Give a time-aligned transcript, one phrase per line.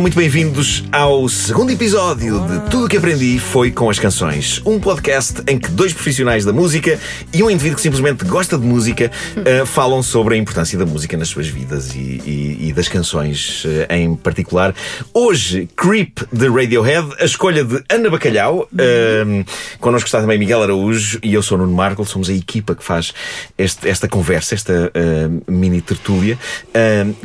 [0.00, 4.62] Ora, muito bem-vindos ao segundo episódio de Tudo o que Aprendi Foi com as Canções.
[4.64, 6.98] Um podcast em que dois profissionais da música
[7.34, 11.18] e um indivíduo que simplesmente gosta de música uh, falam sobre a importância da música
[11.18, 14.74] nas suas vidas e, e, e das canções uh, em particular.
[15.12, 18.70] Hoje, Creep de Radiohead, a escolha de Ana Bacalhau.
[18.72, 19.44] Uh,
[19.80, 22.06] connosco está também Miguel Araújo e eu sou Nuno Marco.
[22.06, 23.12] Somos a equipa que faz
[23.58, 26.38] este, esta conversa, esta uh, mini tertúlia.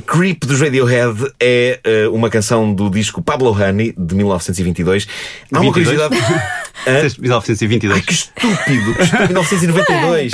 [0.05, 1.79] Creep dos Radiohead é
[2.11, 5.07] uma canção do disco Pablo Honey, de 1922.
[5.51, 5.97] Há uma 22?
[5.97, 6.65] curiosidade.
[6.85, 7.93] 1922.
[7.93, 8.93] Ai, que estúpido!
[8.95, 9.27] Que estúpido.
[9.27, 10.33] 1992.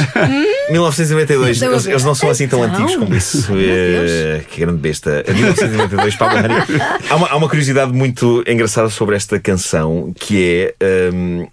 [0.69, 1.61] 1992.
[1.71, 3.47] Eles, eles não são assim tão antigos como isso.
[3.53, 5.23] Eh, que grande besta.
[5.27, 6.81] 1992, Pablo Honey.
[7.09, 11.47] Há uma, há uma curiosidade muito engraçada sobre esta canção, que é um,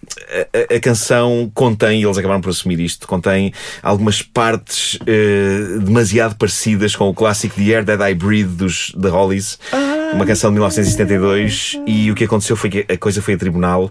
[0.53, 6.37] a, a, canção contém, e eles acabaram por assumir isto, contém algumas partes uh, demasiado
[6.37, 9.59] parecidas com o clássico The Air That I Breathe dos The Hollies.
[9.73, 13.39] Ah uma canção de 1972, e o que aconteceu foi que a coisa foi a
[13.39, 13.91] tribunal,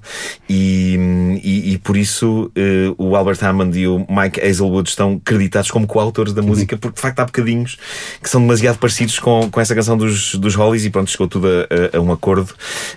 [0.49, 0.97] e,
[1.43, 5.85] e, e por isso uh, o Albert Hammond e o Mike Hazelwood estão creditados como
[5.85, 7.77] coautores da música, porque de facto há bocadinhos
[8.21, 11.47] que são demasiado parecidos com, com essa canção dos, dos Hollies, e pronto, chegou tudo
[11.47, 12.53] a, a, a um acordo,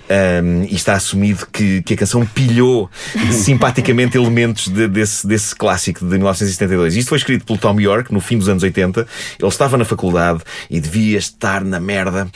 [0.09, 2.91] um, e está assumido que, que a canção pilhou
[3.31, 6.97] simpaticamente elementos de, desse, desse clássico de 1972.
[6.97, 9.07] Isto foi escrito pelo Tom York no fim dos anos 80,
[9.39, 12.29] ele estava na faculdade e devia estar na merda.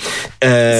[0.42, 0.73] Uh,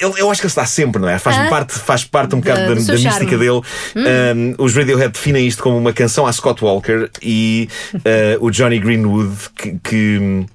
[0.00, 1.18] eu, eu, acho que ele está sempre, não é?
[1.18, 3.60] Faz, ah, parte, faz parte um bocado da, da, da mística dele.
[3.96, 4.54] Hum.
[4.58, 9.36] os Radiohead definem isto como uma canção a Scott Walker e uh, o Johnny Greenwood
[9.56, 10.46] que, que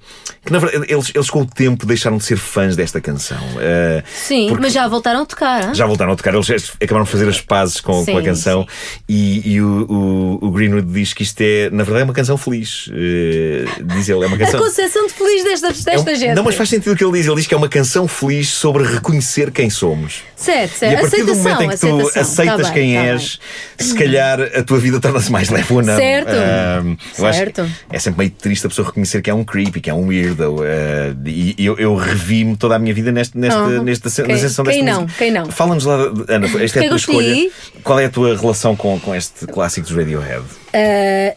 [0.44, 3.38] que na verdade eles, eles com o tempo deixaram de ser fãs desta canção.
[3.38, 5.68] Uh, sim, mas já voltaram a tocar.
[5.68, 5.74] Hein?
[5.74, 8.66] Já voltaram a tocar, eles acabaram de fazer as pazes com, sim, com a canção
[9.08, 12.36] e, e o, o, o, Greenwood diz que isto é, na verdade, é uma canção
[12.36, 12.88] feliz.
[12.88, 14.60] Uh, diz ele, é uma canção.
[14.60, 16.34] A concepção de feliz desta, desta é um, gente.
[16.34, 17.26] Não, mas faz sentido o que ele diz.
[17.26, 20.22] Ele diz que é uma canção feliz sobre reconhecer quem somos.
[20.34, 20.92] Certo, certo.
[20.92, 23.38] E a partir aceitação, do momento em que tu tá aceitas tá quem bem, és,
[23.76, 25.94] tá se calhar a tua vida torna-se mais leve ou não.
[25.94, 26.30] Certo.
[26.30, 27.70] Uh, certo.
[27.92, 30.54] é sempre meio triste a pessoa reconhecer que é um creepy, que é um weirdo.
[30.54, 34.34] Uh, e eu, eu revi-me toda a minha vida neste, neste, oh, nesta quem, na
[34.40, 35.18] sensação quem desta não, música.
[35.18, 35.50] Quem não?
[35.50, 35.96] Fala-nos lá,
[36.28, 37.50] Ana, esta é a tua escolha.
[37.82, 40.42] Qual é a tua relação com, com este clássico dos Radiohead?
[40.42, 41.36] Uh,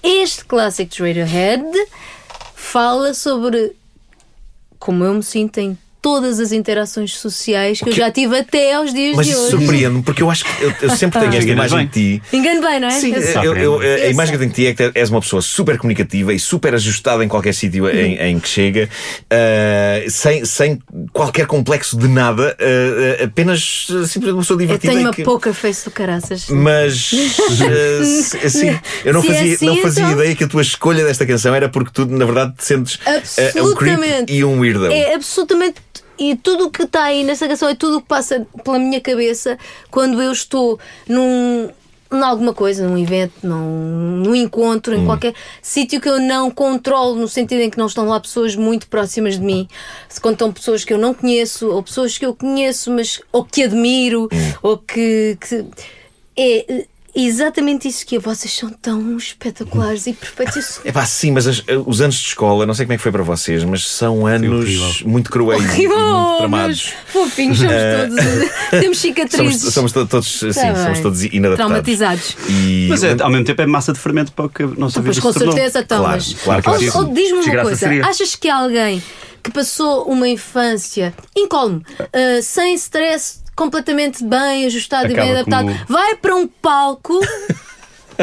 [0.00, 1.64] este clássico dos Radiohead
[2.54, 3.72] fala sobre
[4.78, 8.74] como eu me sinto em todas as interações sociais que, que eu já tive até
[8.74, 9.54] aos dias mas de hoje.
[9.54, 12.22] Mas surpreende-me, porque eu acho que eu, eu sempre tenho esta imagem de ti.
[12.32, 12.90] Engano bem, não é?
[12.90, 13.14] Sim,
[13.44, 15.78] eu, eu, a imagem que eu tenho de ti é que és uma pessoa super
[15.78, 18.88] comunicativa e super ajustada em qualquer sítio em, em, que chega,
[19.24, 20.80] uh, sem, sem
[21.12, 24.92] qualquer complexo de nada, uh, apenas simplesmente uma pessoa divertida.
[24.92, 25.22] Eu tenho uma que...
[25.22, 26.48] pouca face do caraças.
[26.48, 30.18] Mas uh, assim, eu não fazia, é assim, não fazia então...
[30.18, 33.64] ideia que a tua escolha desta canção era porque tu, na verdade, te sentes uh,
[33.64, 34.86] um creep e um weirdo.
[34.90, 35.91] É absolutamente
[36.22, 39.00] e tudo o que está aí nessa canção é tudo o que passa pela minha
[39.00, 39.58] cabeça
[39.90, 40.78] quando eu estou
[41.08, 41.68] num,
[42.12, 45.06] em alguma coisa, num evento, num, num encontro, em hum.
[45.06, 48.86] qualquer sítio que eu não controlo, no sentido em que não estão lá pessoas muito
[48.86, 49.68] próximas de mim.
[50.08, 53.64] Se contam pessoas que eu não conheço, ou pessoas que eu conheço, mas ou que
[53.64, 54.52] admiro, hum.
[54.62, 55.64] ou que, que
[56.36, 58.18] é exatamente isso que é.
[58.18, 60.80] Vocês são tão espetaculares e perfeitos.
[60.84, 63.12] É pá, sim, mas as, os anos de escola, não sei como é que foi
[63.12, 66.92] para vocês, mas são anos sim, muito cruéis e muito tramados.
[67.06, 68.50] Fofinhos, somos uh, todos.
[68.80, 69.60] Temos cicatrizes.
[69.72, 71.56] Somos, somos todos, sim, tá somos todos inadaptados.
[71.56, 72.36] Traumatizados.
[72.48, 75.18] E, mas é, ao mesmo tempo é massa de fermento para o que não sabemos.
[75.18, 76.34] Pois com certeza, então, claro, mas.
[76.34, 78.06] Claro que ou, ou diz-me uma coisa: seria.
[78.06, 79.02] achas que alguém
[79.42, 85.66] que passou uma infância incólume, uh, sem stress completamente bem ajustado Acaba e bem adaptado,
[85.66, 85.86] como...
[85.88, 87.18] vai para um palco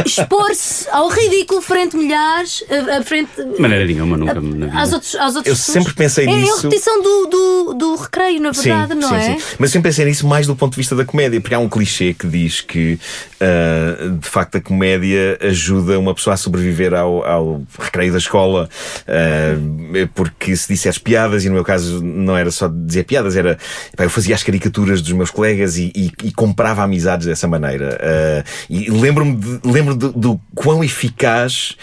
[0.06, 2.64] expor-se ao ridículo frente a milhares,
[3.00, 3.30] a, frente.
[3.36, 4.40] De maneira nenhuma, nunca.
[4.74, 5.74] A, aos outros, aos outros eu pessoas.
[5.74, 6.50] sempre pensei é, nisso.
[6.50, 9.38] É a repetição do, do, do recreio, na verdade, sim, não sim, é?
[9.38, 9.44] Sim.
[9.58, 12.14] Mas sempre pensei nisso mais do ponto de vista da comédia, porque há um clichê
[12.14, 13.00] que diz que
[13.40, 18.70] uh, de facto a comédia ajuda uma pessoa a sobreviver ao, ao recreio da escola,
[19.08, 23.58] uh, porque se disseres piadas, e no meu caso não era só dizer piadas, era
[23.96, 28.00] pá, eu fazia as caricaturas dos meus colegas e, e, e comprava amizades dessa maneira.
[28.00, 31.76] Uh, e lembro-me de, lembro do, do quão eficaz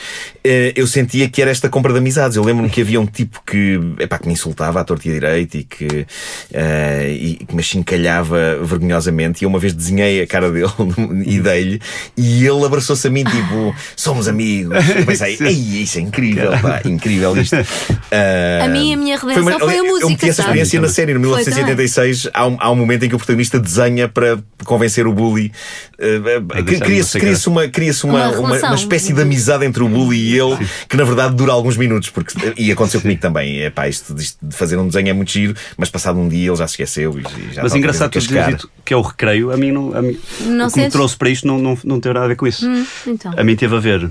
[0.44, 2.36] uh, eu sentia que era esta compra de amizades.
[2.36, 5.14] Eu lembro-me que havia um tipo que, epá, que me insultava à torta e à
[5.14, 9.42] direita e que, uh, e que me chincalhava vergonhosamente.
[9.42, 10.70] E eu uma vez desenhei a cara dele
[11.26, 11.80] e dei-lhe
[12.16, 14.76] e ele abraçou-se a mim, tipo, somos amigos.
[14.88, 17.56] Eu pensei, ei, isso é incrível, pá, incrível isto.
[17.56, 20.04] Uh, a mim, a minha redenção foi, uma, foi a música.
[20.04, 22.28] Eu meti essa experiência na série, no 1986.
[22.32, 25.52] Há um, há um momento em que o protagonista desenha para convencer o bully.
[25.98, 29.88] Uh, Cria-se cria uma, cria cria-se uma, Uma uma, uma espécie de amizade entre o
[29.88, 30.56] bully e ele
[30.88, 32.10] que na verdade dura alguns minutos.
[32.10, 33.60] Porque, e aconteceu comigo também.
[33.60, 36.48] É pá, isto, isto de fazer um desenho é muito giro, mas passado um dia
[36.48, 39.52] ele já se esqueceu e, e já Mas está engraçado dito que é o recreio,
[39.52, 39.96] a mim não.
[39.96, 42.28] A mim, Não o que me trouxe para isto não, não, não teve nada a
[42.28, 42.66] ver com isso.
[43.06, 43.32] então.
[43.36, 44.10] A mim teve a ver.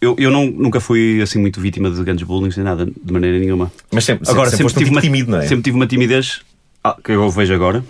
[0.00, 3.38] Eu, eu não, nunca fui assim muito vítima de grandes bullying nem nada, de maneira
[3.38, 3.72] nenhuma.
[3.90, 5.46] Mas sempre, Agora, sempre, sempre, foste um tive tipo uma, tímido, não é?
[5.46, 6.42] sempre tive uma timidez
[6.82, 7.82] ah, que eu vejo agora,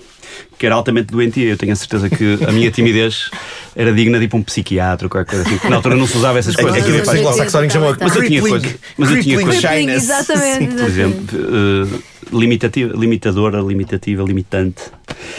[0.56, 1.48] que era altamente doentia.
[1.50, 3.30] Eu tenho a certeza que a minha timidez
[3.76, 5.68] era digna de ir para um psiquiatra ou qualquer coisa assim.
[5.68, 6.80] Na altura não se usava essas coisas.
[6.82, 9.36] Aquilo que Mas o eu- anglo-saxónico chamam Mas eu tinha crippling- coisa- mas eu tinha
[9.36, 10.02] crippling coisa- shyness.
[10.04, 10.74] Exatamente.
[10.74, 11.98] Por exemplo, eh,
[12.32, 14.82] limitativa, limitadora, limitativa, limitante.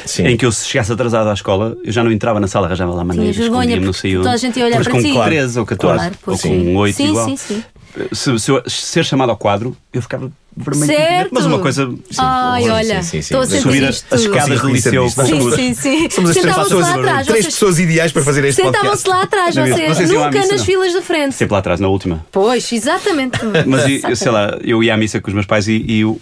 [0.06, 0.28] Sim.
[0.28, 2.94] Em que eu se chegasse atrasado à escola, eu já não entrava na sala, arranjava
[2.94, 4.24] lá maneiras, escondia-me, não sei onde.
[4.24, 5.14] toda a gente ia olhar Mas para com ti.
[5.14, 6.76] 13 ou 14, Claro, ou com sim.
[6.76, 7.26] 8 Sim, igual.
[7.26, 7.64] sim, sim.
[8.12, 10.86] Se, se eu ser chamado ao quadro, eu ficava vermelho.
[10.88, 11.30] Certo.
[11.34, 11.94] Mas uma coisa.
[12.18, 13.52] Ai, sim, olha, sim, sim, estou a sim.
[13.52, 14.14] sentir Subir isto.
[14.16, 15.26] as escadas do liceu com.
[15.26, 16.10] Sim, sim, sim.
[16.10, 17.28] Somos as três Sentavam-se pessoas, lá atrás.
[17.28, 19.10] três vocês- pessoas ideais para fazer este Sentavam-se podcast.
[19.10, 19.98] lá atrás, vocês.
[19.98, 20.66] Vocês Nunca missa, nas não?
[20.66, 21.36] filas da frente.
[21.36, 22.26] Sempre lá atrás, na última.
[22.32, 23.40] Pois, exatamente.
[23.66, 26.06] Mas e- eu sei lá, eu ia à missa com os meus pais e, e
[26.06, 26.20] o,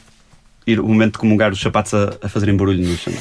[0.66, 3.14] e o momento de comungar os sapatos a, a fazerem barulho no chão.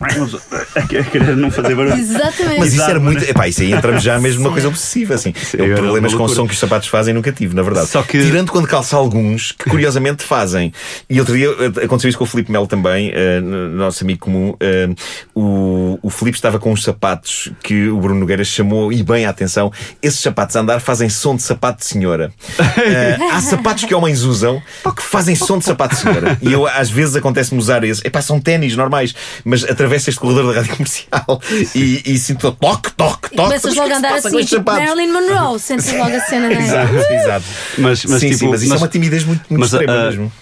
[0.00, 1.94] A querer não fazer barulho.
[1.96, 2.58] Exatamente.
[2.60, 3.24] Mas isso era muito.
[3.24, 5.14] Epá, isso aí entramos já mesmo numa coisa obsessiva.
[5.14, 5.32] Assim.
[5.54, 7.88] Eu, era problemas com o som que os sapatos fazem nunca tive, na verdade.
[7.88, 10.72] Só que- Tirando quando calça alguns que curiosamente fazem.
[11.08, 13.40] E outro dia eh, aconteceu isso com o Filipe Melo também, n-
[13.74, 14.54] nosso amigo comum.
[14.60, 14.88] Eh,
[15.34, 19.30] o, o Filipe estava com uns sapatos que o Bruno Nogueira chamou e bem a
[19.30, 19.72] atenção.
[20.02, 22.32] Esses sapatos a andar fazem som de sapato de senhora.
[22.78, 24.62] Eh, há sapatos que homens usam
[24.96, 26.37] que fazem som de sapato de senhora.
[26.48, 28.06] E eu às vezes acontece-me usar esse.
[28.06, 29.14] Epá, são ténis normais,
[29.44, 31.40] mas atravesso este corredor da rádio comercial
[31.74, 33.48] e, e sinto toque, toque, E toque.
[33.48, 34.70] começas logo a é andar assim, tipo?
[34.70, 36.62] Marilyn Monroe, sentes logo a cena, não é?
[36.64, 37.44] Exato, exato.
[37.78, 39.92] Mas, mas, sim, tipo, sim, mas isso é mas- uma timidez muito, muito mas, extrema
[39.92, 40.32] ah, mesmo.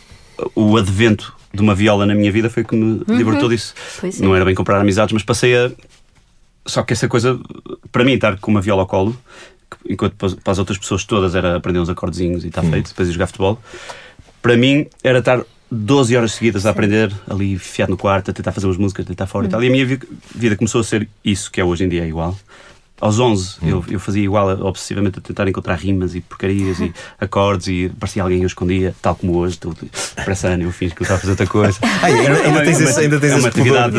[0.54, 3.72] o advento de uma viola na minha vida foi que me libertou disso.
[4.00, 4.24] Pois é.
[4.24, 5.70] Não era bem comprar amizades, mas passei a.
[6.66, 7.38] Só que essa coisa,
[7.92, 9.16] para mim, estar com uma viola ao colo,
[9.70, 13.08] que- enquanto para as outras pessoas todas era aprender uns acordezinhos e está feito, depois
[13.08, 13.58] ir jogar futebol,
[14.42, 15.40] para mim era estar
[15.70, 19.08] 12 horas seguidas a aprender, ali enfiado no quarto, a tentar fazer umas músicas, a
[19.08, 19.62] tentar fora e tal.
[19.62, 20.00] E a minha vi-
[20.34, 22.36] vida começou a ser isso que é hoje em dia, é igual.
[22.98, 27.66] Aos 11 eu, eu fazia igual, obsessivamente a tentar encontrar rimas e porcarias e acordes
[27.68, 29.58] e parecia alguém que eu escondia, tal como hoje.
[30.14, 31.78] Parece ano, eu fiz que eu estava a fazer outra coisa.
[32.00, 33.96] Ai, ainda- É uma- tens uma- esse- ainda tens é uma atividade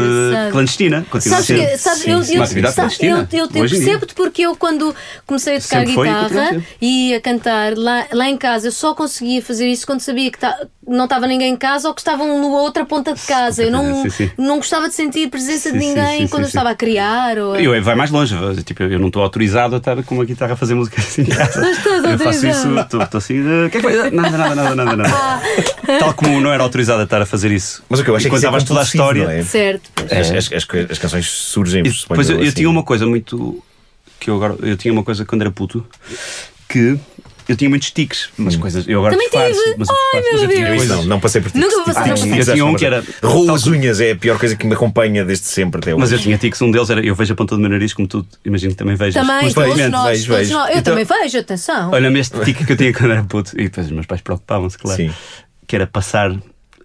[0.52, 1.06] clandestina.
[1.12, 1.70] Continua a Sabes ser.
[1.72, 2.32] que, sabes, Sim, eu, sim.
[2.34, 2.96] eu, Uma atividade sabe,
[3.34, 4.96] eu, percebo-te porque eu, quando
[5.28, 8.72] comecei a tocar Sempre foi a guitarra e a cantar lá, lá em casa, eu
[8.72, 12.02] só conseguia fazer isso quando sabia que tá- não estava ninguém em casa ou que
[12.02, 13.64] estavam numa outra ponta de casa.
[13.64, 14.32] Eu não, Sim, sim.
[14.38, 16.70] não gostava de sentir a presença de Sim, sim, ninguém sim, quando eu sim, estava
[16.70, 17.38] a criar.
[17.38, 20.54] Ou Eu, vai mais longe, tipo, eu não estou autorizado a estar com uma guitarra
[20.54, 21.60] a fazer música assim em casa.
[21.62, 24.56] Não estás eu faço isso, estou estou assim, "Ah, que é que vai-" nada, nada,
[24.56, 25.42] nada, nada, nada.
[26.00, 27.84] Tal como não era autorizado a estar a fazer isso.
[27.90, 29.24] Mas o que eu acho E é que é contavas toda a história.
[29.32, 29.44] é?
[29.44, 30.12] Certo, pois.
[30.12, 32.52] As, as, as, as canções surgem E depois eu, eu assim.
[32.52, 33.62] tinha uma coisa muito.
[34.20, 34.56] que eu agora.
[34.62, 35.86] Eu tinha uma coisa quando era puto
[36.70, 36.98] que
[37.48, 38.88] eu tinha muitos tiques, umas coisas.
[38.88, 39.76] Eu agora Também disfarço, tive.
[39.78, 40.84] mas eu Ai, disfarço, mas meu tinha Deus.
[40.84, 41.58] Isso não, não passei por ti.
[41.58, 42.40] Nunca passaste Tipo, por ti.
[42.50, 44.74] Eu tinha um mas que era- Rolo as unhas é a pior coisa que me
[44.74, 46.00] acompanha desde sempre até hoje.
[46.02, 47.06] Mas eu tinha tiques, um deles era.
[47.06, 49.14] Eu vejo a ponta do meu nariz, como tu imagino que também vejas.
[49.16, 49.92] Também, todos constantemente.
[49.92, 50.54] nós, vejo, todos vejo.
[50.58, 50.70] nós.
[50.70, 51.92] Eu Então- também vejo, atenção.
[51.92, 53.52] Olha-me este tique que eu tinha quando era puto.
[53.60, 54.98] E depois os meus pais preocupavam-se, claro.
[54.98, 55.12] Sim.
[55.66, 56.36] Que era passar.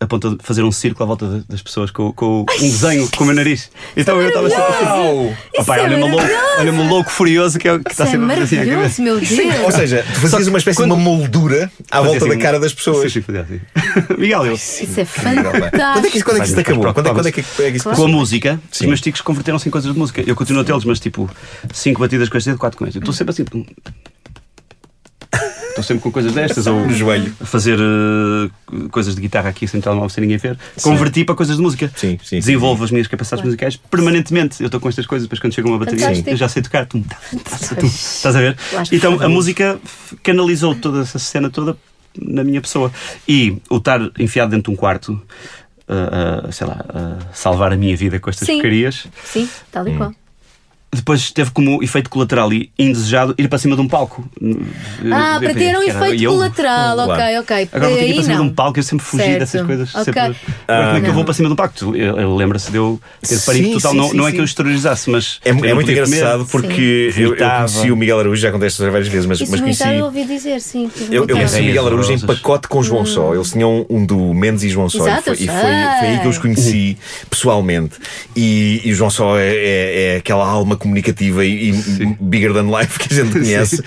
[0.02, 3.08] A ponta de fazer um círculo à volta de- das pessoas com, com um desenho
[3.16, 3.70] com o meu nariz.
[3.96, 4.84] Então eu estava sempre a fazer.
[4.90, 5.36] Uau!
[5.58, 6.26] Oh, pai, é olha-me louco,
[6.58, 9.02] olha louco furioso que, é, que está é sempre a fazer assim à maravilhoso, cabeça.
[9.02, 9.64] meu Deus.
[9.64, 12.74] Ou seja, tu fazias uma espécie de uma moldura à volta assim, da cara das
[12.74, 13.12] pessoas.
[13.12, 13.60] Sim, sim, fazia assim.
[14.18, 14.54] Miguel, eu.
[14.54, 15.70] Isso é fantástico.
[15.70, 16.94] Quando é que, isso- quando é que isso acabou?
[16.94, 18.84] Quando é, quando é que, é isso Com a música, Sim.
[18.84, 20.22] os meus tiques converteram-se em coisas de música.
[20.26, 21.30] Eu continuo a tê-los, mas tipo,
[21.72, 22.96] cinco batidas com este dedo, quatro com este.
[22.96, 23.44] Eu estou sempre assim.
[25.72, 27.34] Estou sempre com coisas destas, ou No joelho.
[27.40, 28.50] a fazer eh,
[28.90, 30.58] coisas de guitarra aqui sem telemóvel sem ninguém ver.
[30.82, 31.90] Converti para coisas de música.
[31.96, 32.36] Sim, sim, sim.
[32.40, 34.60] Desenvolvo as minhas capacidades musicais permanentemente.
[34.62, 36.28] Eu estou com estas coisas, depois quando chega uma bateria, Fantástico.
[36.30, 36.84] eu já sei tocar.
[36.86, 37.16] Tum, tá,
[37.80, 37.86] tum.
[37.86, 38.56] Estás a ver?
[38.92, 39.80] Então a música
[40.22, 41.76] canalizou toda essa cena toda
[42.20, 42.92] na minha pessoa.
[43.26, 45.20] E o estar enfiado dentro de um quarto,
[45.88, 48.54] a- a, sei lá, a salvar a minha vida com estas Sim.
[48.56, 50.12] porcarias, Sim, tal e qual.
[50.94, 54.28] Depois teve como efeito colateral e indesejado ir para cima de um palco.
[55.10, 56.32] Ah, para ter um efeito eu.
[56.32, 57.12] colateral, Claro.
[57.12, 57.68] ok, ok.
[57.72, 58.44] Agora vou ter que ir para cima não.
[58.44, 59.38] de um palco, eu sempre fugi Certo.
[59.38, 59.94] dessas coisas.
[59.94, 60.04] Ok.
[60.04, 60.20] Sempre...
[60.68, 61.74] Agora, como é que eu vou para cima de um palco?
[62.36, 63.92] Lembra-se de eu ter Sim, total.
[63.92, 64.34] sim, não, sim, não é sim.
[64.34, 65.40] que eu exteriorizasse, mas.
[65.44, 66.16] É, eu é muito podia comer.
[66.16, 69.50] engraçado porque eu, eu conheci o Miguel Araújo, já contei esta várias vezes, mas, Isso
[69.50, 69.88] mas conheci.
[69.88, 70.90] Eu ouvi dizer, sim.
[71.10, 73.34] Eu, eu conheci o Miguel Araújo em pacote com João Só.
[73.34, 75.06] Eles tinham um do Mendes e João Só.
[75.06, 76.98] Exato, e foi, eu foi, foi aí que eu os conheci
[77.30, 77.96] pessoalmente.
[78.36, 82.70] E, e o João Só é, é- é aquela alma comunicativa e, e bigger than
[82.70, 83.82] life que a gente conhece.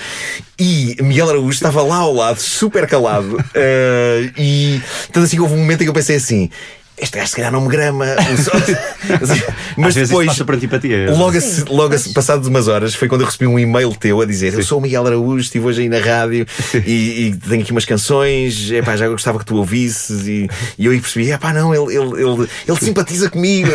[0.60, 3.38] E Miguel Araújo estava lá ao lado, super calado.
[3.54, 6.50] eh, e tanto assim houve um momento em que eu pensei assim.
[6.98, 8.06] Este gajo se calhar não me grama.
[9.78, 11.12] mas Às depois, passa por antipatia.
[11.12, 14.25] Logo, a, logo a, passados umas horas, foi quando eu recebi um e-mail teu a
[14.25, 14.58] dizer: Sim.
[14.58, 16.46] Eu sou o Miguel Araújo, estive hoje aí na rádio
[16.86, 18.72] e, e, tenho aqui umas canções.
[18.72, 20.28] Epá, já gostava que tu ouvisses.
[20.28, 23.72] E, e eu aí percebi: Epá, não, ele, ele, ele, ele simpatiza comigo.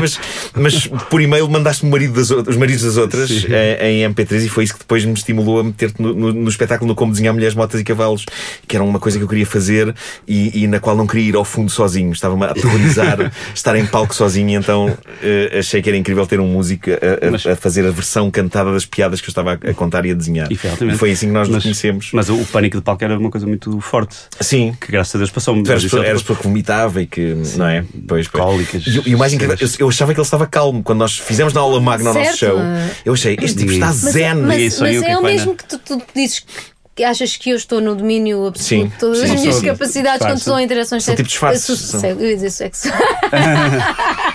[0.00, 0.20] mas,
[0.54, 4.64] mas por e-mail mandaste-me marido das, os maridos das outras em, em, MP3 e foi
[4.64, 7.54] isso que depois me estimulou a meter-te no, no, no, espetáculo no Como Desenhar Mulheres,
[7.54, 8.24] Motas e Cavalos,
[8.66, 9.94] que era uma coisa que eu queria fazer
[10.26, 12.12] e, e na qual não queria ir ao fundo sozinho.
[12.12, 16.90] Estava-me aterrorizar estar em palco sozinho, então uh, achei que era incrível ter um músico
[16.90, 19.74] a, a, mas, a, fazer a versão cantada das piadas que eu estava a, a
[19.74, 20.50] contar e a desenhar.
[20.50, 22.10] E, e, foi assim que nós mas, nos conhecemos.
[22.12, 24.16] Mas o pânico de palco era uma coisa muito forte.
[24.40, 24.76] Sim.
[24.80, 25.62] Que graças a Deus passou-me.
[25.62, 27.44] Tu eras, pessoa, eras pessoa que vomitava e que.
[27.44, 27.58] Sim.
[27.58, 27.84] Não é?
[28.06, 28.44] Pois, pois.
[28.44, 28.86] Cólicas.
[28.86, 30.82] E, e, o mais incrível, eu, eu, achava que ele estava calmo.
[30.82, 32.58] Quando nós fizemos na aula magna o nosso show,
[33.04, 34.34] eu achei, este tipo está zen.
[34.34, 36.46] Mas, mas, mas é o mesmo que tu, tu dizes que
[37.04, 41.04] achas que eu estou no domínio absoluto de todas as minhas capacidades quando são interações
[41.04, 41.94] são tipo disfarces.
[42.02, 42.88] Eu ia dizer sexo.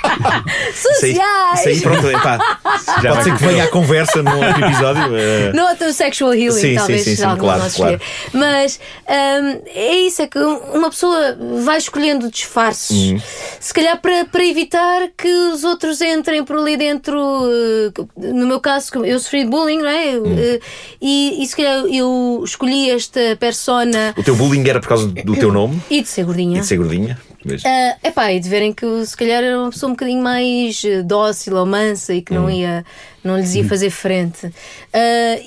[0.74, 1.60] Sociais!
[1.60, 2.40] Isso aí, pronto, epá,
[3.02, 5.04] já pode ser que venha a conversa num outro episódio.
[5.08, 5.56] Uh...
[5.56, 7.02] No outro sexual healing, sim, talvez.
[7.02, 8.02] Sim, sim, sim, claro, claro.
[8.34, 13.22] Mas um, é isso, é que uma pessoa vai escolhendo disfarces, uhum.
[13.60, 17.20] se calhar para, para evitar que os outros entrem por ali dentro.
[17.20, 20.16] Uh, no meu caso, eu sofri bullying, não é?
[20.16, 20.34] Uhum.
[20.34, 20.60] Uh,
[21.02, 24.14] e, e se calhar eu escolhi esta persona.
[24.18, 25.82] O teu bullying era por causa do teu nome?
[25.90, 26.58] E de ser gordinha.
[26.58, 27.20] E de ser gordinha.
[27.46, 31.04] Uh, epá, e de verem que se calhar era uma pessoa um bocadinho mais eh,
[31.04, 32.50] dócil ou mansa e que não hum.
[32.50, 32.84] ia,
[33.24, 33.68] não lhes ia hum.
[33.68, 34.48] fazer frente.
[34.48, 34.52] Uh,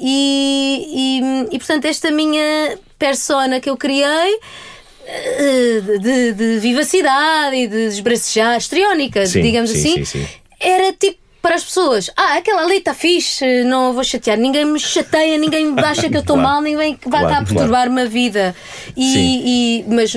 [0.01, 0.87] e,
[1.51, 4.39] e, e, portanto, esta minha persona que eu criei.
[5.09, 10.27] Uh, de, de, vivacidade e de desbracejar, estriónica, digamos sim, assim, sim,
[10.61, 12.11] era tipo para as pessoas.
[12.17, 14.37] Ah, aquela ali está fixe, não vou chatear.
[14.37, 16.53] Ninguém me chateia, ninguém acha que eu estou claro.
[16.55, 18.09] mal, ninguém que vai claro, estar a perturbar-me claro.
[18.09, 18.55] a vida.
[18.97, 20.13] E, e, mas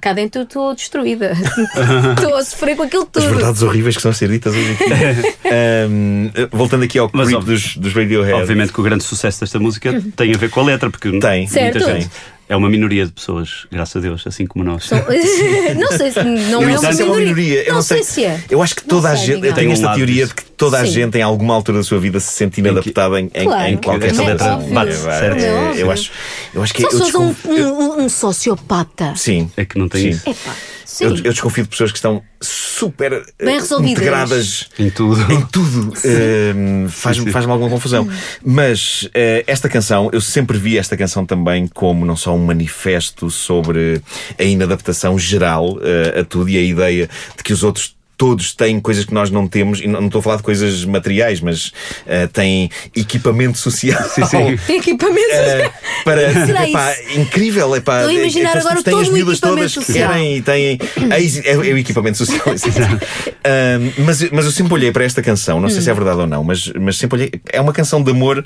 [0.00, 1.32] cá dentro eu estou destruída.
[2.16, 3.24] estou a sofrer com aquilo tudo.
[3.24, 4.84] As verdades horríveis que são ser ditas hoje aqui.
[5.90, 8.34] um, voltando aqui ao clipe dos, dos Radiohead.
[8.34, 11.46] Obviamente que o grande sucesso desta música tem a ver com a letra, porque tem,
[11.46, 11.78] certo.
[11.78, 12.10] muita gente
[12.50, 14.90] é uma minoria de pessoas, graças a Deus, assim como nós.
[14.90, 17.62] não sei se não, é, uma se é uma minoria.
[17.62, 18.02] Eu não, não sei.
[18.02, 18.42] se é.
[18.50, 19.46] Eu acho que toda a gente.
[19.46, 22.20] Eu tenho esta teoria de que toda a gente, em alguma altura da sua vida,
[22.20, 23.72] se sente inadaptada em, claro.
[23.72, 25.42] em, qualquer Essa letra bate, certo?
[25.42, 26.10] É, eu, acho,
[26.52, 26.82] eu acho que.
[26.82, 29.14] Só eu um, um, um, sociopata.
[29.16, 29.50] Sim.
[29.56, 30.30] É que não tem Sim.
[30.30, 31.04] isso.
[31.04, 35.32] Eu, eu, desconfio de pessoas que estão super Bem uh, integradas em tudo.
[35.32, 35.92] Em tudo.
[35.92, 38.06] Uh, Faz-me faz alguma confusão.
[38.44, 43.30] Mas uh, esta canção, eu sempre vi esta canção também como não só um manifesto
[43.30, 44.02] sobre
[44.38, 45.78] a inadaptação geral
[46.18, 49.48] a tudo e a ideia de que os outros todos têm coisas que nós não
[49.48, 53.98] temos, e não, estou a falar de coisas materiais, mas uh, têm equipamento social.
[54.10, 54.58] Sim, sim.
[54.76, 56.30] equipamento uh, para
[56.68, 57.74] epá, incrível.
[57.74, 60.10] Epá, estou a imaginar é, agora todo as miúdas todas social.
[60.10, 60.78] que querem e têm.
[61.10, 62.44] É, é, o equipamento social.
[62.54, 65.82] uh, mas, mas eu sempre olhei para esta canção, não sei hum.
[65.82, 67.32] se é verdade ou não, mas, mas sempre olhei.
[67.50, 68.44] É uma canção de amor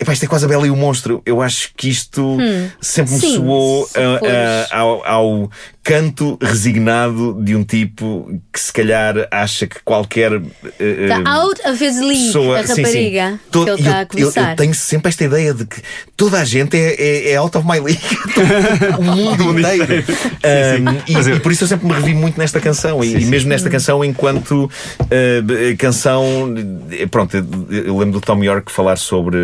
[0.00, 1.20] Epá, isto é quase a Bela e o Monstro.
[1.26, 2.68] Eu acho que isto hum.
[2.80, 5.50] sempre me Sim, soou uh, uh, ao, ao,
[5.82, 10.34] canto resignado de um tipo que se calhar acha que qualquer.
[10.34, 10.44] Uh,
[11.24, 13.40] out of his league, pessoa, a rapariga sim, sim.
[13.50, 14.40] Todo, que ele está a começar.
[14.42, 15.82] Eu, eu, tenho sempre esta ideia de que
[16.14, 18.02] toda a gente é, é, é out of my league.
[18.98, 20.04] o mundo inteiro.
[20.04, 21.36] Um, e, eu...
[21.36, 23.02] e, por isso eu sempre me revi muito nesta canção.
[23.02, 26.54] E, e mesmo nesta canção, enquanto uh, canção.
[27.10, 27.34] Pronto,
[27.70, 29.38] eu lembro do Tom York falar sobre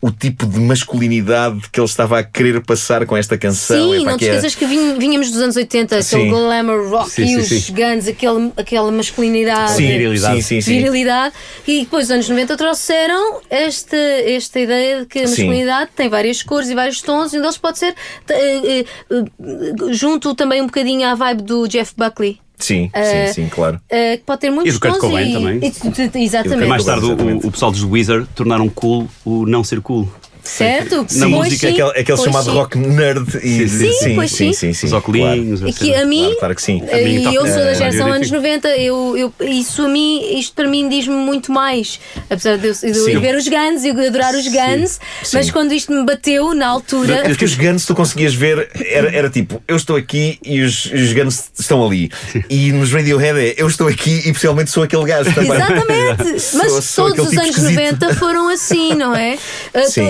[0.00, 3.92] o, tipo de masculinidade que ele estava a querer passar com esta canção.
[3.92, 6.16] Sim, não te esqueças que vinhamos dos anos 80, sim.
[6.16, 10.42] aquele glamour rock sim, e sim, os Guns, aquele, aquela masculinidade, sim, virilidade.
[10.42, 11.34] Sim, virilidade.
[11.66, 16.42] E depois, nos anos 90, trouxeram esta, esta ideia de que a masculinidade tem várias
[16.42, 21.06] cores e vários tons, e um deles pode ser uh, uh, junto também um bocadinho
[21.06, 22.40] à vibe do Jeff Buckley.
[22.58, 23.80] Sim, uh, sim, sim, claro.
[23.90, 25.60] Uh, pode ter muitos e do Kurt Cobain também.
[25.62, 26.64] E, exatamente.
[26.64, 30.08] E mais tarde o, o, pessoal dos Wizard tornaram cool o não ser cool.
[30.48, 31.02] Certo?
[31.02, 32.50] Na sim, música, sim, aquele, aquele chamado sim.
[32.50, 33.26] rock nerd.
[33.42, 34.52] E, sim, sim, pois sim.
[34.52, 35.20] sim, sim, Os óculos.
[35.20, 35.72] Claro.
[35.74, 36.82] Que a mim, claro, claro que sim.
[36.92, 40.88] E eu sou da geração anos 90, eu, eu, isso a mim, isto para mim
[40.88, 42.00] diz-me muito mais.
[42.30, 45.00] Apesar de eu, de eu ir ver os Guns e adorar os Guns,
[45.32, 47.16] mas quando isto me bateu na altura.
[47.18, 50.86] É porque os Guns tu conseguias ver, era, era tipo, eu estou aqui e os,
[50.86, 52.10] os Guns estão ali.
[52.48, 55.52] E nos Radiohead é, eu estou aqui e possivelmente sou aquele gajo também.
[55.52, 56.24] Exatamente!
[56.54, 58.02] mas sou, todos os tipo anos esquisito.
[58.02, 59.38] 90 foram assim, não é?
[59.88, 60.08] Sim.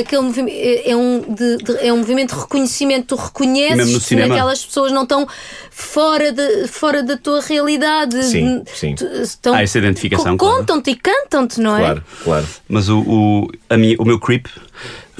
[0.00, 3.16] Aquele movimento é, é um, de, de, é um movimento de reconhecimento.
[3.16, 5.26] Tu reconheces que aquelas pessoas não estão
[5.70, 8.22] fora, de, fora da tua realidade.
[8.24, 8.94] Sim, sim.
[9.22, 10.36] Estão, Há essa identificação.
[10.36, 10.98] Contam-te claro.
[10.98, 11.80] e cantam-te, não é?
[11.80, 12.46] Claro, claro.
[12.68, 14.46] Mas o, o, a minha, o meu creep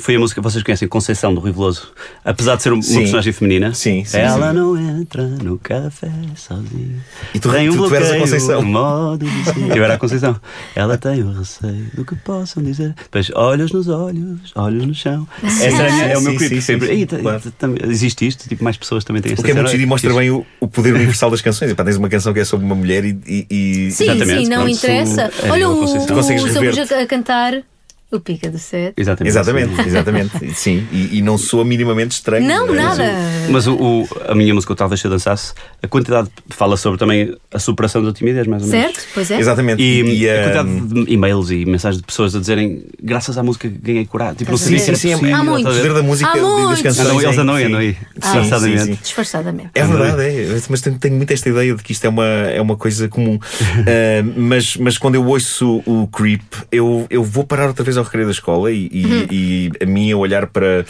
[0.00, 1.92] foi a música que vocês conhecem, Conceição do Rui Veloso.
[2.24, 2.98] Apesar de ser uma Sim.
[3.00, 4.56] personagem feminina, Sim, sim, ela sim.
[4.58, 6.96] não entra no café sozinha.
[7.34, 8.62] E tu- tem um tu- tu eras a Conceição.
[8.62, 9.78] no modo de.
[9.78, 10.40] Eu era a Conceição.
[10.74, 12.94] Ela tem o receio do que possam dizer.
[12.94, 15.26] Depois, olhos nos olhos, olhos no chão.
[15.42, 16.88] Essa é, é o meu clipe sempre.
[16.88, 17.42] sim, sim, Eita, claro.
[17.58, 19.86] também- existe isto, tipo, mais pessoas também têm esta O que é muito giro e
[19.86, 21.72] mostra bem o, o poder universal das canções.
[21.74, 23.18] Tens uma canção que é sobre uma mulher e.
[23.26, 25.30] e- e- Sim, Exatamente, sim, não pronto, interessa.
[25.42, 26.80] é Olha o, o rever-te.
[26.80, 27.62] Buja a cantar
[28.10, 28.94] o Pica do Sete.
[28.96, 29.30] Exatamente.
[29.32, 30.54] Exatamente, exatamente.
[30.54, 32.46] Sim, e, e não soa minimamente estranho.
[32.46, 33.04] Não, É, nada.
[33.48, 35.52] Mas o, o- a minha música, o Talvez Se Eu Dançasse,
[35.82, 38.94] a quantidade fala sobre também a superação da timidez, mais ou menos.
[38.94, 39.06] Certo?
[39.14, 39.38] Pois é.
[39.38, 39.82] Exatamente.
[39.82, 43.68] E, a ah, quantidade de e-mails e mensagens de pessoas a dizerem graças à música
[43.68, 44.36] ganhei coragem.
[44.36, 45.34] Tipo, não a era Sim, sim, é- possível.
[45.36, 45.76] Há o muitos.
[45.76, 47.06] poder da música Há e das canções.
[47.06, 48.84] Andam- eles andam andam aí, Sim, sim, disfarçadamente.
[48.84, 48.98] sim.
[49.02, 49.70] Disfarçadamente.
[49.74, 50.60] É verdade, é.
[50.68, 53.38] mas tenho, tenho muito esta ideia de que isto é uma, é uma coisa comum.
[53.80, 58.04] Ah, mas, mas quando eu ouço o Creep, eu, eu vou parar outra vez ao
[58.04, 60.84] recreio da escola e, e, e a mim a olhar para,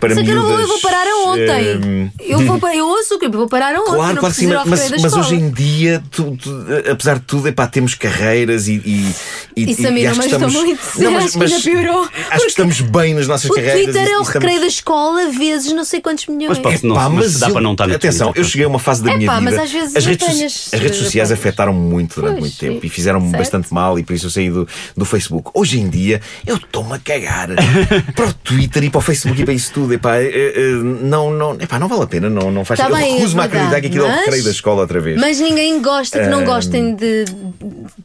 [0.00, 2.10] para Só que eu, não vou, eu miúdas, vou parar a ontem.
[2.16, 3.28] ah, eu, vou, eu ouço o que?
[3.28, 3.94] Vou parar a ontem.
[3.94, 7.48] Claro, claro que sim, mas, recreio mas hoje em dia, tu- tu- apesar de tudo,
[7.48, 8.74] epá, temos carreiras e.
[8.84, 9.14] e,
[9.56, 10.80] e, Isso a mim acho não que me muito.
[11.02, 12.08] Não, mas, Acho que mas ainda piorou.
[12.30, 13.84] Acho que estamos bem nas nossas O carreiras.
[13.84, 16.48] Twitter e- é o e estamos- recreio da escola vezes não sei quantos milhões.
[16.48, 18.64] Mas pode- Não, Epá, mas dá eu- para não estar no Atenção, Twitter, eu cheguei
[18.64, 19.62] a uma fase da Epá, minha mas vida.
[19.62, 23.30] às vezes as, redes, as redes sociais afetaram muito durante Pois, muito tempo e fizeram-me
[23.32, 24.66] bastante mal e por isso eu saí do,
[24.96, 25.50] do Facebook.
[25.54, 26.20] Hoje em dia,
[26.52, 27.48] eu estou-me a cagar
[28.14, 29.92] para o Twitter e para o Facebook e para isso tudo.
[29.94, 32.96] Epá, eh, eh, não, não, epá, não vale a pena, não, não faz Tá Eu
[32.96, 35.20] é recuso-me a acreditar que aquilo é o mas- recreio da escola outra vez.
[35.20, 37.24] Mas ninguém gosta que não gostem de,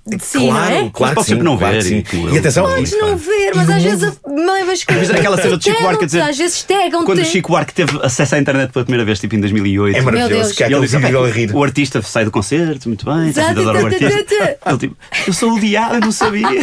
[0.06, 0.89] de si, claro, não é?
[0.92, 2.18] claro Mas que pode sim, sempre não claro ver, que sim.
[2.32, 5.38] e E atenção, Podes e- não ver, mas às vezes levas com Mas era aquela
[5.38, 7.06] cena do Chico Buarque a dizer- Às vezes tegam-te.
[7.06, 9.98] Quando o Chico Buarque teve acesso à internet pela primeira vez, tipo em 2008.
[9.98, 11.51] É maravilhoso, que há E ele aquele diz, vídeo a rir.
[11.56, 14.58] o artista sai do concerto, muito bem, está Exato, a adorar o artista.
[14.66, 16.48] Ele tipo, eu sou o diabo, eu não sabia.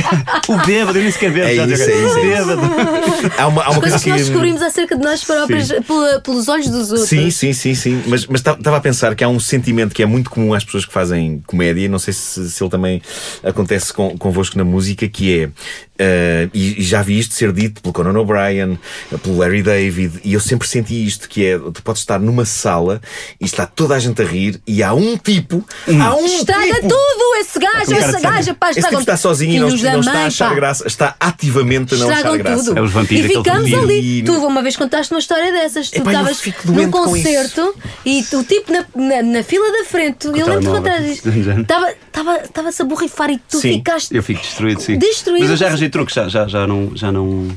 [0.48, 1.46] O bêbado, eu nem sequer bebo.
[1.48, 2.14] É já é é
[2.44, 2.60] bêbado.
[3.38, 6.48] Há uma, há uma coisa Coisas que nós descobrimos acerca de nós próprios pela- pelos
[6.48, 7.08] olhos dos outros.
[7.08, 8.02] Sim, sim, sim, sim.
[8.06, 10.92] Mas estava a pensar que há um sentimento que é muito comum às pessoas que
[10.92, 13.02] fazem comédia, não sei se, se ele também
[13.42, 15.48] acontece com, convosco na música, que é.
[15.98, 18.78] Eh, e, e já vi isto ser dito pelo Conan O'Brien,
[19.22, 23.00] pelo Larry David, e eu sempre senti isto: que é, tu podes estar numa sala
[23.40, 25.64] e está toda a gente a rir, e há um tipo,
[26.00, 29.16] há um Estraga tipo, tudo, esse gajo, essa de gaja, pá, Esse estraga tipo está
[29.16, 30.54] sozinho e não, não está a achar pá.
[30.54, 32.64] graça, está ativamente a não achar graça.
[32.64, 32.78] tudo.
[32.78, 34.18] É os vampiros, e ficamos ali.
[34.20, 35.90] E- Tu uma vez contaste uma história dessas.
[35.90, 40.60] Tu estavas num concerto e o tipo na, na, na fila da frente, eu lembro
[40.60, 40.82] de telemóvel.
[40.82, 41.28] contar isto.
[41.60, 43.74] Estava- estava- Estava-se a borrifar e tu Sim.
[43.78, 44.14] ficaste.
[44.14, 44.98] Eu fico destruído, sim.
[44.98, 45.40] Destruído.
[45.42, 46.92] Mas eu já arranjei truques, já, já, já não.
[46.96, 47.48] Já não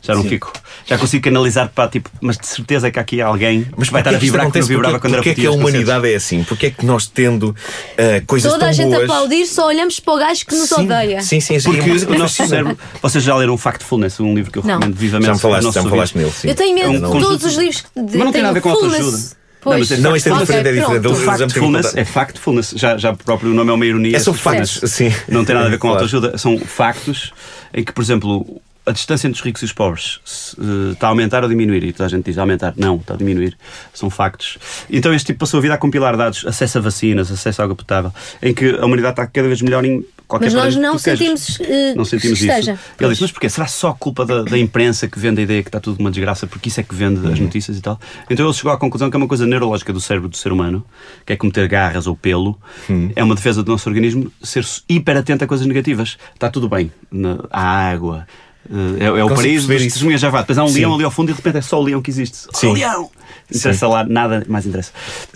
[0.00, 0.50] já não fico.
[0.86, 4.00] Já consigo canalizar para tipo, mas de certeza que há aqui alguém Mas que vai
[4.00, 4.68] estar a que vibrar como acontece?
[4.68, 5.70] vibrava Porquê- quando era porquê é que a concertos.
[5.70, 6.44] humanidade é assim?
[6.44, 7.54] Porquê é que nós tendo
[7.98, 9.00] ah, coisas Toda tão a gente boas...
[9.00, 11.20] a aplaudir, só olhamos para o gajo que nos sim, odeia.
[11.20, 11.64] Sim, sim, sim.
[11.64, 12.78] Porque É uma coisa que o nosso cérebro.
[13.02, 14.74] Vocês já leram o Factfulness, um livro que eu Não.
[14.76, 15.26] recomendo vivamente.
[15.26, 16.30] Já me falaste, já me falaste nele.
[16.30, 16.48] sim.
[16.48, 18.54] Eu tenho medo É um de todos os livros que Mas não tem nada a
[18.54, 19.18] ver com autoajuda.
[19.60, 19.90] Pois.
[19.90, 21.24] Não, mas é Não, isto é diferente, é diferente.
[21.24, 24.16] Factfulness é factfulness, já, já próprio o nome é uma ironia.
[24.16, 25.12] É sobre factos, sim.
[25.28, 26.04] Não tem nada a ver com Claro.
[26.04, 27.32] autoajuda, são factos
[27.74, 30.20] em que, por exemplo, a distância entre os ricos e os pobres
[30.58, 31.84] eh, está a aumentar ou diminuir.
[31.84, 32.74] E toda a gente diz aumentar.
[32.76, 33.56] Não, está a diminuir.
[33.94, 34.58] São factos.
[34.90, 37.76] Então este tipo passou a vida a compilar dados, acesso a vacinas, acesso a água
[37.76, 40.98] potável, em que a humanidade está cada vez melhor em qualquer Mas nós que não
[40.98, 42.52] sentimos, eh, não sentimos que isso.
[42.54, 42.78] esteja.
[43.00, 43.48] Ele disse, mas porquê?
[43.48, 46.46] Será só culpa da, da imprensa que vende a ideia que está tudo uma desgraça?
[46.46, 47.32] Porque isso é que vende Uhum.
[47.32, 47.98] as notícias e tal.
[48.28, 50.84] Então ele chegou à conclusão que é uma coisa neurológica do cérebro do ser humano,
[51.24, 53.10] que é como ter garras ou pelo, Uhum.
[53.16, 56.18] é uma defesa do nosso organismo ser hiper atento a coisas negativas.
[56.34, 56.92] Está tudo bem.
[57.10, 58.26] Na, a água.
[58.70, 59.84] Eh, É, é o Consigo paraíso dos isso.
[59.94, 60.40] testemunhas já vá.
[60.40, 60.78] Depois há um Sim.
[60.80, 62.38] leão ali ao fundo e de repente é só o leão que existe.
[62.54, 62.68] Sim.
[62.68, 63.10] Oh, leão!
[63.54, 64.92] Interessa lá, nada mais interessa.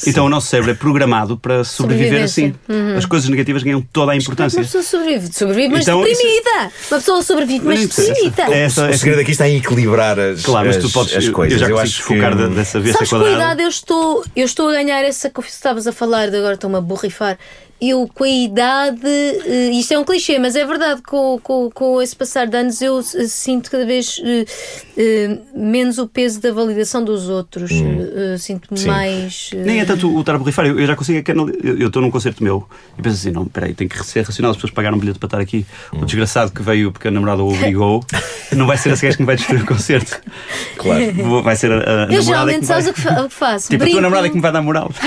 [0.07, 2.53] Então o nosso cérebro é programado para sobreviver assim.
[2.67, 2.99] Sobrevivência.
[2.99, 4.61] As coisas negativas ganham toda a Uma importância.
[4.61, 6.73] pessoa sobrevive, sobrevive mas Então, isso- deprimida.
[6.91, 8.43] Uma pessoa sobrevive, mas deprimida.
[8.55, 11.17] É essa- O segredo aqui está em equilibrar as, Claro, mas as, tu podes.
[11.17, 11.55] as coisas.
[11.55, 12.55] Eu já consigo acho desfocar que...
[12.55, 13.35] dessa vez Sabes, quadrada.
[13.35, 16.77] cuidado, eu estou, eu estou a ganhar essa que estavas a falar de agora estou-me
[16.77, 17.39] a borrifar.
[17.85, 22.01] Eu, com a idade, eh, isto é um clichê, mas é verdade, com, com, com
[22.01, 24.21] esse passar de anos, eu eh, sinto cada vez
[24.97, 27.71] eh, menos o peso da validação dos outros.
[27.73, 29.51] Eh, Sinto-me mais.
[29.55, 31.23] Nem é tanto o estar a borrifar, eu, eu já consigo.
[31.25, 32.69] canali- Eu eu estou num concerto meu
[32.99, 35.27] e penso assim: não, peraí, tem que ser racional, as pessoas pagaram um bilhete para
[35.27, 35.67] estar aqui.
[35.93, 38.05] O desgraçado que veio porque a namorada o obrigou,
[38.57, 40.21] não vai ser esse gajo que me vai destruir o concerto.
[40.77, 41.13] Claro.
[41.25, 42.93] Vou- Vai ser a, a Eu geralmente me sabes vai...
[42.93, 43.69] o que, fa- o que faço?
[43.71, 43.97] Tipo, a Brinco.
[43.97, 44.91] tua namorada é que me vai dar moral.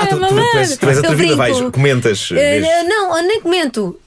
[0.00, 0.58] Ah, Tu, tu, tu, malandro.
[0.60, 2.28] és, tu és Eu atrevida, vais, comentas.
[2.28, 2.64] Vês.
[2.86, 3.98] não, eu nem comento.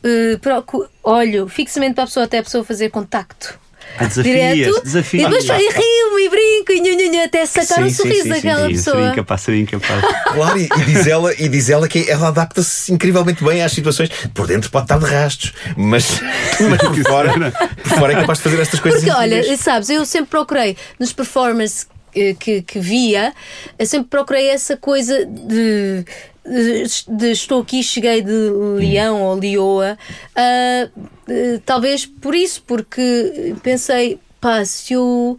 [0.41, 3.59] Procu- olho fixamente para a pessoa até a pessoa fazer contacto.
[3.97, 4.83] Ah, desafias, direto.
[4.83, 5.23] desafias.
[5.23, 8.23] E depois e rio-me e brinco e nhu, nhu, nhu, até sacar Sim, um sorriso
[8.23, 9.11] sim, daquela sim, Seria pessoa.
[9.11, 10.01] incapaz, seria incapaz.
[10.33, 14.09] Claro, e, e diz ela, e diz ela que ela adapta-se incrivelmente bem às situações.
[14.33, 16.21] Por dentro pode estar de rastos, mas,
[16.69, 17.51] mas por, fora,
[17.83, 19.01] por fora é capaz de fazer estas coisas.
[19.03, 19.59] Porque olha, incríveis.
[19.59, 23.33] sabes, eu sempre procurei nos performances eh, que, que via,
[23.77, 26.05] eu sempre procurei essa coisa de.
[26.45, 28.31] De- estou aqui, cheguei de
[28.77, 29.97] Leão ou Lioa,
[30.35, 30.89] ah,
[31.27, 35.37] eh, talvez por isso, porque pensei, pá, se eu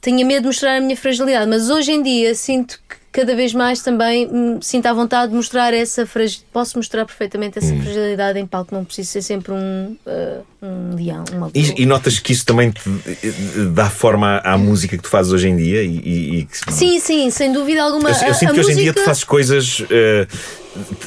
[0.00, 3.52] tinha medo de mostrar a minha fragilidade, mas hoje em dia sinto que cada vez
[3.52, 6.46] mais também me sinto à vontade de mostrar essa fragilidade.
[6.52, 11.24] Posso mostrar perfeitamente essa fragilidade em palco, não preciso ser sempre um, ah, um leão,
[11.32, 13.32] uma E, e notas que isso também te eh,
[13.74, 15.82] dá forma à, música que tu fazes hoje em dia?
[15.82, 18.08] E, e- e Sim, sim, sem dúvida alguma.
[18.10, 19.84] Eu, eu A- sinto a que hoje em dia música- tu fazes coisas.
[19.90, 20.26] eh,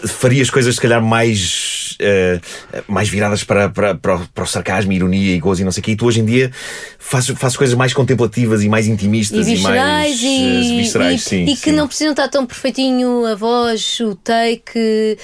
[0.08, 1.85] farias coisas, se calhar, mais.
[2.00, 2.40] Eh,
[2.88, 5.82] mais viradas para, para, para, o, para o sarcasmo, ironia e gozo e não sei
[5.82, 5.92] o quê.
[5.92, 6.52] E tu hoje em dia
[7.00, 10.22] fazes, fazes coisas mais contemplativas e mais e intimistas e, viscerais mais.
[10.22, 11.44] e, eh, viscerais, e- sim.
[11.44, 11.72] e que sim.
[11.72, 15.18] não precisam estar tão perfeitinho a voz, o take,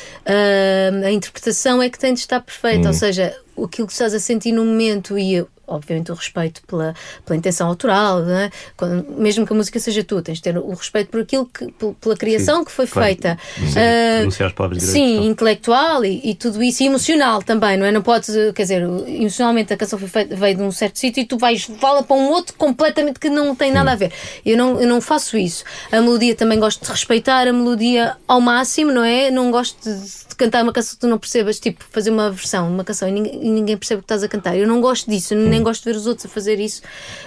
[1.06, 2.86] a interpretação é que tem de estar perfeita.
[2.86, 2.92] Hum.
[2.92, 6.94] Ou seja, aquilo que estás a sentir no momento e obviamente o respeito pela,
[7.26, 8.50] pela intenção autoral, é?
[8.78, 11.72] Quando- mesmo que a música seja tua, tens de ter o respeito por aquilo que,
[11.72, 13.08] pel- pela criação que foi claro.
[13.08, 13.38] feita.
[13.56, 15.26] Sim, Ah, as palavras Sim, então.
[15.26, 17.92] intelectual e, e tudo isso, e emocional também, não é?
[17.92, 21.26] Não podes, quer dizer, emocionalmente a canção foi feita, veio de um certo sítio e
[21.26, 24.12] tu vais levá-la para um outro completamente que não tem nada a ver.
[24.46, 25.64] Eu não, eu não faço isso.
[25.92, 29.30] A melodia também gosto de respeitar a melodia ao máximo, não é?
[29.32, 32.68] Não gosto de, de cantar uma canção que tu não percebas, tipo, fazer uma versão,
[32.70, 34.58] uma canção e ninguém, e ninguém percebe o que estás a cantar.
[34.58, 36.82] Eu não gosto disso, nem gosto de ver os outros a fazer isso,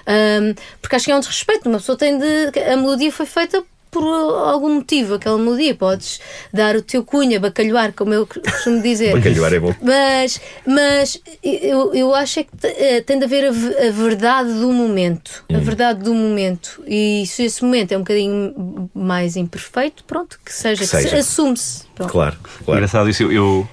[0.07, 1.69] Ahm, porque acho que é um desrespeito.
[1.69, 2.59] Uma pessoa tem de.
[2.61, 5.73] A melodia foi feita por algum motivo, aquela melodia.
[5.77, 6.21] Podes
[6.53, 9.13] dar o teu cunha, bacalhoar, como eu costumo dizer.
[9.17, 9.73] Bacalhoar é bom.
[9.81, 14.73] Mas, mas eu, eu acho é que eh, tem de haver a, a verdade do
[14.73, 15.45] momento.
[15.55, 16.83] A verdade do momento.
[16.89, 21.09] E se esse momento é um bocadinho mais imperfeito, pronto, que seja, que, seja.
[21.11, 21.85] se- assume-se.
[21.95, 22.11] Pronto.
[22.11, 22.79] Claro, claro.
[22.81, 23.23] Engraçado isso.
[23.23, 23.69] Eu, eu,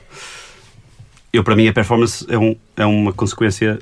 [1.33, 3.79] eu, para mim, a performance é, um, é uma consequência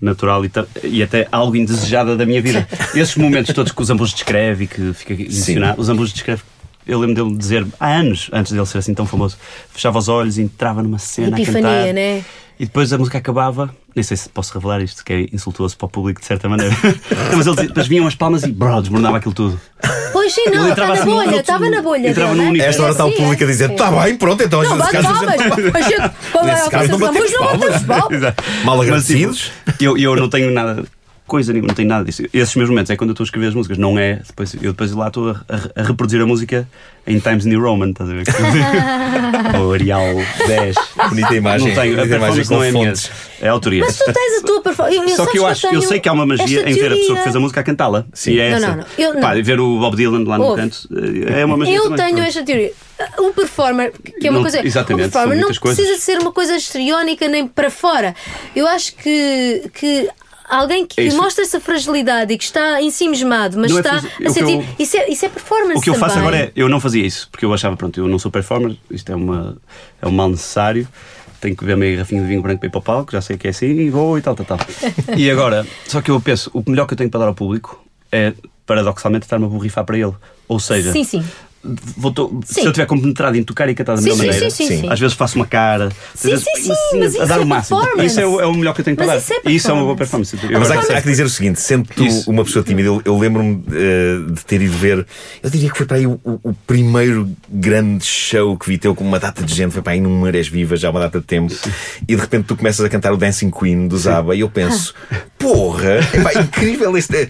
[0.00, 0.50] natural e,
[0.84, 2.66] e até algo indesejada da minha vida.
[2.94, 6.42] Esses momentos todos que os ambos descreve e que fica emocionado, os ambos descreve.
[6.86, 9.36] Eu lembro dele dizer há anos, antes dele ser assim tão famoso,
[9.70, 11.94] fechava os olhos e entrava numa cena a Epifania, cantar.
[11.94, 12.24] né?
[12.60, 15.86] E depois a música acabava, nem sei se posso revelar isto, que é insultuoso para
[15.86, 16.74] o público de certa maneira.
[17.36, 19.60] Mas ele dizia- depois vinham as palmas e bro, desmoronava aquilo tudo.
[20.12, 22.08] Pois sim, não, na assim num bolha, estava na bolha.
[22.08, 22.64] entrava dele, num né?
[22.64, 23.50] A esta hora está o Sim, público a é.
[23.50, 25.22] dizer: está bem, pronto, então Não, bate palmas.
[25.22, 27.82] A gente, qual é a caso, não batemos palmas.
[28.64, 29.52] Mal Mas, agradecidos.
[29.66, 30.84] tipo, eu, eu não tenho nada,
[31.28, 32.22] coisa nenhuma, não tenho nada disso.
[32.34, 34.20] Esses meus momentos é quando eu estou a escrever as músicas, não é.
[34.26, 36.68] Depois, eu depois lá estou a, a- a reproduzir a música
[37.06, 38.24] em Times New Roman, estás a ver?
[39.60, 40.02] Ou Arial
[40.46, 40.76] 10.
[41.08, 41.68] Bonita imagem.
[41.68, 43.10] Não tenho, a bonita imagem performance não é minha, fontes.
[43.40, 43.84] é a autoria.
[43.84, 45.10] Mas tu tens a tua performance.
[45.10, 46.96] Eu, Só que eu, acho, eu tenho sei que há uma magia em ver a
[46.96, 48.04] pessoa que fez a música a cantá-la.
[48.12, 48.32] Sim.
[48.32, 48.66] E é Não, essa.
[48.68, 48.84] não, não.
[48.98, 49.20] Eu.
[49.20, 50.62] Pá, ver o Bob Dylan lá no Ouve.
[50.62, 50.88] canto
[51.28, 52.28] é uma magia Eu também, tenho pronto.
[52.28, 52.72] esta teoria.
[53.20, 54.66] Um performer, que é uma Não- coisa.
[54.66, 55.86] exatamente, um performer não precisa coisas.
[55.96, 58.14] de ser uma coisa histriónica nem para fora.
[58.56, 59.70] Eu acho que.
[59.72, 60.08] que
[60.48, 64.26] Alguém que É mostra essa fragilidade e que está ensimismado, mas Não é está fragi-
[64.26, 64.54] a sentir.
[64.54, 65.78] eu- Isso, é, isso é performance.
[65.78, 66.28] O que eu faço também.
[66.28, 69.12] agora é, eu não fazia isso, porque eu achava, pronto, eu não sou performer, isto
[69.12, 69.56] é, uma,
[70.00, 70.88] é um mal necessário,
[71.40, 73.36] tenho que beber meio garrafinha de vinho branco para ir para o palco, já sei
[73.36, 74.58] que é assim, e vou e tal, tal, tal.
[75.16, 77.84] e agora, só que eu penso, o melhor que eu tenho para dar ao público
[78.10, 78.32] é,
[78.66, 80.12] paradoxalmente, estar-me a borrifar para ele.
[80.48, 81.24] Ou seja, Sim, sim.
[81.96, 84.50] Vou to- se eu estiver compenetrado em tocar e cantar da Sim, melhor sim, maneira,
[84.50, 84.88] sim, sim, sim.
[84.90, 87.46] às vezes faço uma cara, Sim, vezes, sim, sim, mas a isso dar é o
[87.46, 87.78] máximo.
[87.80, 88.06] performance.
[88.06, 89.34] Isso é o, é o melhor que eu tenho para Mas dar.
[89.34, 90.36] isso é isso é uma boa performance.
[90.42, 92.30] Ah, Mas há, agora há que dizer o seguinte: sendo tu Isso.
[92.30, 95.06] uma pessoa tímida, eu, eu lembro-me eh, de ter ido ver.
[95.42, 98.94] Eu diria que foi para aí o, o- o primeiro grande show que vi teu
[98.94, 99.72] com uma data de gente.
[99.72, 101.54] Foi para aí num Marés Vivas, já há uma data de tempo.
[102.08, 104.34] E de repente tu começas a cantar o Dancing Queen do Zaba.
[104.34, 104.94] E eu penso:
[105.38, 107.28] porra, epá, incrível este.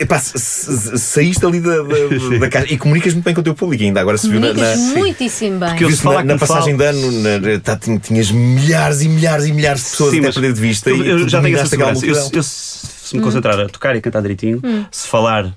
[0.00, 3.82] Epá, saíste ali da, da, da casa e comunicas muito bem com o teu público.
[3.82, 4.52] E ainda agora se viu na.
[4.52, 5.68] Na muitíssimo bem.
[5.70, 9.46] Porque eu- na, na passagem falo- de ano, na- tá, tin- tinhas milhares e milhares
[9.46, 10.90] e milhares de pessoas Sim, até mas perder de vista.
[10.90, 12.06] eu, e eu já tenho essa segurança.
[12.06, 15.52] Eu, eu, se me concentrar a tocar e a cantar direitinho, se falar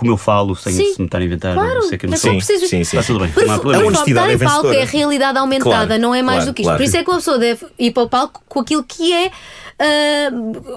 [0.00, 0.94] como eu falo, sem Sim.
[0.94, 2.32] se me estar a inventar, Claro, sei que eu não sei.
[2.36, 2.98] preciso- sim, sim.
[2.98, 4.90] Está tudo bem, não há A honestidade estar em é palco é vencedora.
[4.98, 6.66] realidade aumentada, Claro, não é mais claro, do que isto.
[6.68, 6.78] claro.
[6.78, 9.30] Por isso é que uma pessoa deve ir para o palco com aquilo que é.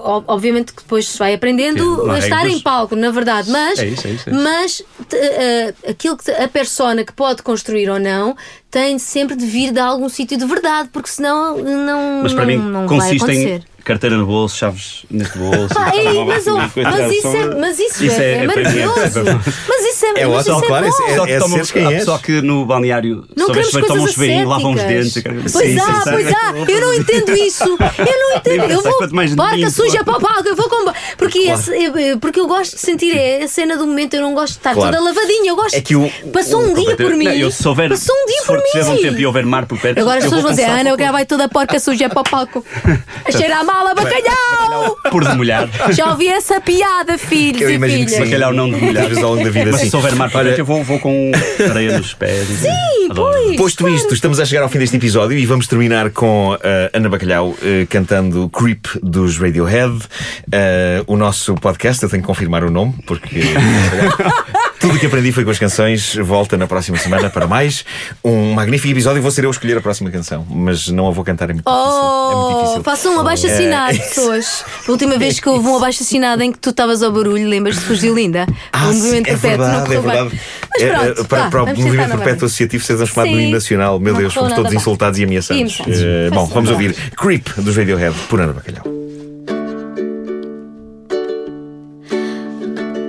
[0.02, 3.86] ob- obviamente que depois se vai aprendendo a estar em palco, na verdade, mas, É
[3.86, 4.42] isso, é isso, é isso.
[4.42, 4.82] mas
[5.12, 8.34] ah, aquilo que a persona que pode construir ou não
[8.70, 12.52] tem sempre de vir de algum sítio de verdade, porque senão não, Mas para não,
[12.52, 13.56] mim não vai consiste acontecer.
[13.58, 15.74] em carteira no bolso, chaves neste bolso.
[15.76, 18.44] Ai, telemóvel mas, mas isso só- é, mas isso Isso é, é- é é mim,
[18.44, 18.94] é maravilhoso.
[18.94, 19.40] percebível.
[19.68, 20.94] Mas isso é, É mas ótimo, isso claro, é bom.
[21.06, 23.96] é- Só que, tomam, seres quem pessoal que no balneário Não só queremos vês tomam
[23.96, 25.22] um coisas chuveirinho, lavam os dentes.
[25.22, 26.54] Pois Sim, há, sim, pois há.
[26.68, 27.64] Eu não entendo isso.
[27.64, 28.64] Eu não entendo.
[28.70, 29.08] Eu vou.
[29.36, 30.48] Barca suja para o palco.
[30.48, 30.92] Eu vou com.
[31.16, 31.60] Porque, Claro.
[31.60, 34.14] esse- eu- porque eu gosto de sentir é a cena do momento.
[34.14, 34.90] Eu não gosto de estar Claro.
[34.96, 35.50] toda lavadinha.
[35.50, 35.74] Eu gosto.
[35.74, 37.24] É que o- Passou um dia por mim.
[37.24, 39.02] Não, eu se houver, Passou um dia se for por tiver um mim.
[39.02, 41.26] tempo e houver mar por perto, Agora as eu pessoas vão dizer, Ana, o vai
[41.26, 42.64] toda porca suja para o palco.
[43.24, 44.96] A cheirar a mala, bacalhau!
[45.10, 45.68] por demolhar.
[45.92, 48.24] Já ouvi essa piada, filhos Eu e imagino que filhas.
[48.24, 48.32] sim.
[48.32, 49.02] Bacalhau não de molhar.
[49.04, 49.90] Às vezes ao longo da vida, Mas sim.
[49.90, 51.32] se houver mar perto, eu vou, vou com
[51.70, 52.48] areia nos pés.
[52.48, 56.56] Sim, Pois, Posto isto, estamos a chegar ao fim deste episódio e vamos terminar com
[56.62, 59.94] eh, Ana Bacalhau eh, cantando Creep dos Radiohead.
[60.50, 63.40] Eh, o nosso podcast, eu tenho que confirmar o nome, porque
[64.84, 66.14] tudo o que aprendi foi com as canções.
[66.16, 67.86] Volta na próxima semana para mais
[68.22, 69.22] um magnífico episódio.
[69.22, 71.64] Vou ser eu a escolher a próxima canção, mas não a vou cantar, é muito
[71.64, 71.88] difícil.
[71.90, 72.82] É muito Oh, difícil.
[72.84, 73.98] façam um abaixo assinado, É.
[73.98, 74.62] pessoas.
[74.86, 77.80] A última vez que houve um abaixo assinado em que tu estavas ao barulho, lembras-te
[77.80, 78.46] de fugir linda?
[78.72, 80.02] Ah, um sim, movimento é perpétuo, não verdade, é bem.
[80.02, 80.40] verdade.
[80.70, 83.52] Mas É, pronto, é, para, vá, para o movimento perpétuo associativo ser transformado no hino
[83.52, 83.98] nacional.
[83.98, 85.76] Meu Não Deus, fomos todos insultados e ameaçados.
[85.76, 88.84] Faz bom, vamos ouvir Creep dos Radiohead por Ana Bacalhau.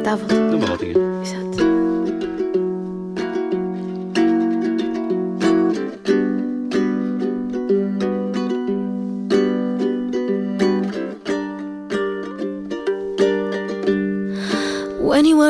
[0.03, 1.04] Dá uma voltinha.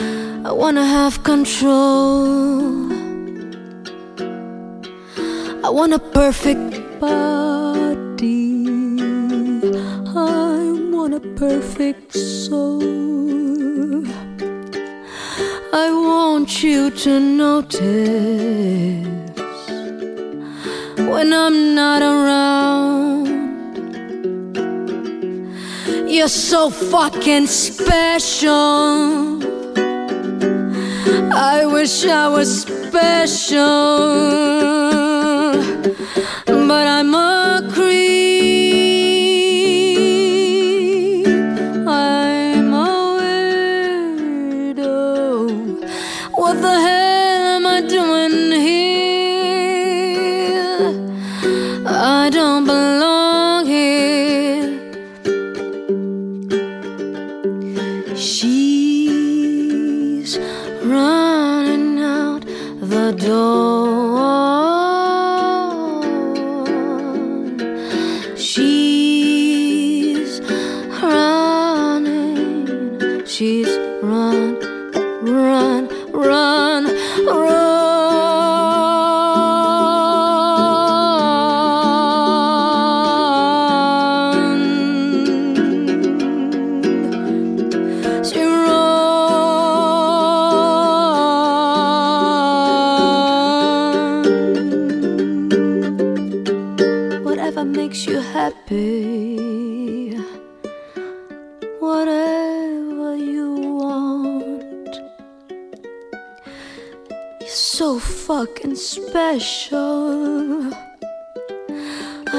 [0.00, 2.92] I wanna have control.
[5.64, 8.66] I want a perfect body.
[10.06, 12.82] I want a perfect soul.
[15.72, 17.80] I want you to notice
[21.10, 23.26] when I'm not around.
[26.08, 29.27] You're so fucking special.
[31.32, 33.66] I wish I was special,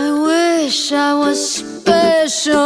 [0.01, 2.59] I wish I was special.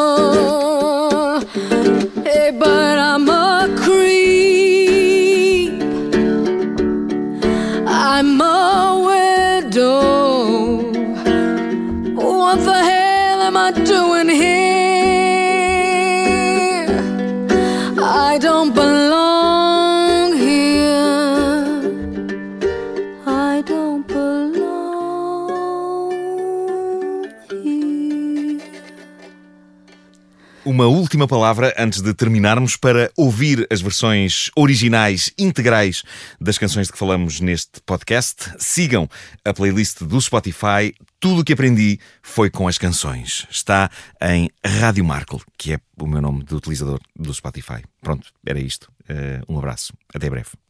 [31.23, 36.03] Última palavra antes de terminarmos para ouvir as versões originais, integrais
[36.39, 38.51] das canções de que falamos neste podcast.
[38.57, 39.07] Sigam
[39.45, 40.93] a playlist do Spotify.
[41.19, 43.47] Tudo o que aprendi foi com as canções.
[43.49, 43.89] Está
[44.21, 47.83] em Rádio Markle, que é o meu nome de utilizador do Spotify.
[48.01, 48.91] Pronto, era isto.
[49.03, 49.93] Uh, um abraço.
[50.13, 50.62] Até breve.